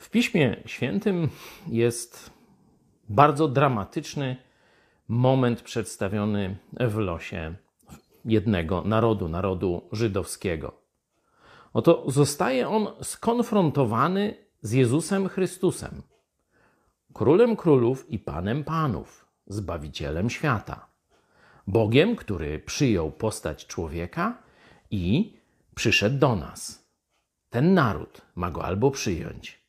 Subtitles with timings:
[0.00, 1.28] W Piśmie Świętym
[1.68, 2.30] jest
[3.08, 4.36] bardzo dramatyczny
[5.08, 7.54] moment przedstawiony w losie
[8.24, 10.72] jednego narodu, narodu żydowskiego.
[11.72, 16.02] Oto zostaje on skonfrontowany z Jezusem Chrystusem,
[17.12, 20.86] królem królów i panem panów, zbawicielem świata,
[21.66, 24.42] Bogiem, który przyjął postać człowieka
[24.90, 25.36] i
[25.74, 26.88] przyszedł do nas.
[27.50, 29.59] Ten naród ma go albo przyjąć,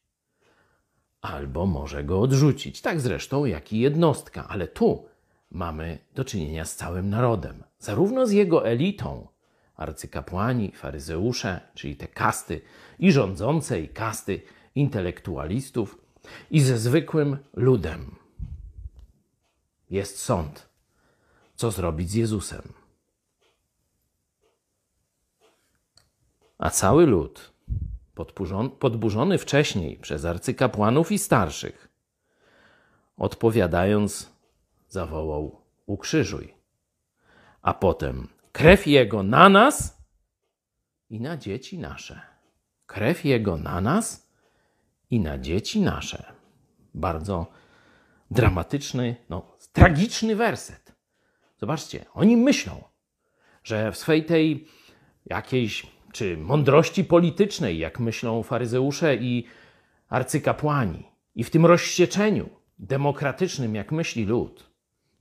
[1.22, 2.82] albo może go odrzucić.
[2.82, 5.06] Tak zresztą jak i jednostka, ale tu
[5.52, 9.28] mamy do czynienia z całym narodem, zarówno z jego elitą,
[9.76, 12.62] arcykapłani, faryzeusze, czyli te kasty
[13.00, 14.42] i rządzące, i kasty
[14.76, 15.98] intelektualistów,
[16.52, 18.16] i ze zwykłym ludem.
[19.90, 20.70] Jest sąd.
[21.56, 22.74] Co zrobić z Jezusem?
[26.58, 27.52] A cały lud,
[28.80, 31.90] podburzony wcześniej przez arcykapłanów i starszych,
[33.18, 34.32] odpowiadając,
[34.88, 36.54] zawołał: Ukrzyżuj.
[37.62, 39.98] A potem krew Jego na nas
[41.10, 42.22] i na dzieci nasze.
[42.86, 44.32] Krew Jego na nas
[45.10, 46.34] i na dzieci nasze.
[46.94, 47.48] Bardzo
[48.32, 50.96] dramatyczny, no, tragiczny werset.
[51.58, 52.84] Zobaczcie, oni myślą,
[53.64, 54.68] że w swej tej
[55.26, 59.46] jakiejś czy mądrości politycznej, jak myślą faryzeusze i
[60.10, 64.70] arcykapłani, i w tym rozścieczeniu demokratycznym, jak myśli lud,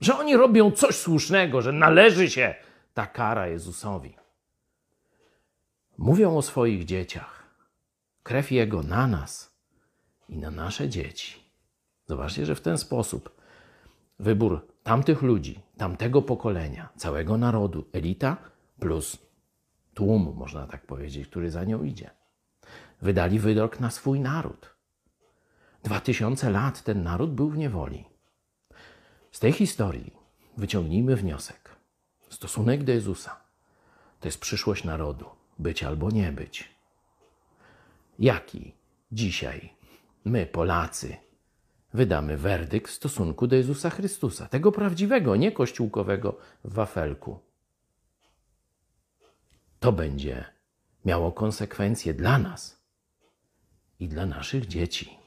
[0.01, 2.55] że oni robią coś słusznego, że należy się
[2.95, 4.17] ta kara Jezusowi.
[5.99, 7.41] Mówią o swoich dzieciach.
[8.23, 9.55] Krew Jego na nas
[10.29, 11.41] i na nasze dzieci.
[12.07, 13.41] Zobaczcie, że w ten sposób
[14.19, 18.37] wybór tamtych ludzi, tamtego pokolenia, całego narodu, elita
[18.81, 19.30] plus
[20.01, 22.11] tłum, można tak powiedzieć, który za nią idzie,
[23.03, 24.75] wydali wyrok na swój naród.
[25.83, 28.05] Dwa tysiące lat ten naród był w niewoli.
[29.33, 30.13] Z tej historii
[30.57, 31.77] wyciągnijmy wniosek.
[32.31, 33.41] Stosunek do Jezusa
[34.21, 35.25] to jest przyszłość narodu,
[35.59, 36.69] być albo nie być.
[38.19, 38.75] Jaki
[39.13, 39.73] dzisiaj
[40.25, 41.17] my, Polacy,
[41.95, 47.50] wydamy werdykt w stosunku do Jezusa Chrystusa, tego prawdziwego, nie kościółkowego w wafelku?
[49.81, 50.45] To będzie
[51.05, 52.83] miało konsekwencje dla nas
[53.99, 55.20] i dla naszych dzieci.